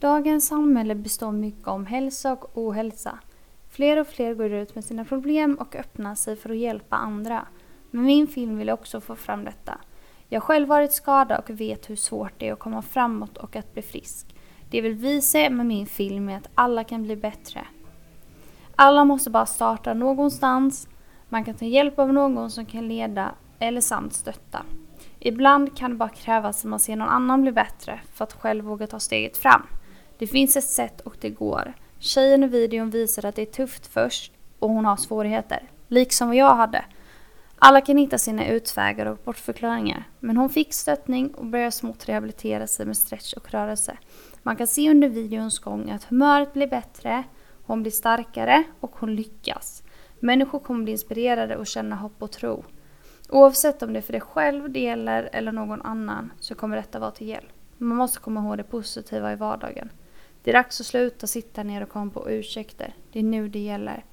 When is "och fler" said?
4.00-4.34